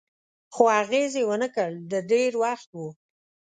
خو 0.53 0.63
اغېز 0.81 1.11
یې 1.19 1.23
و 1.27 1.31
نه 1.43 1.49
کړ، 1.55 1.71
د 1.91 1.93
ډېر 2.11 2.31
وخت 2.43 2.69
و. 2.75 2.81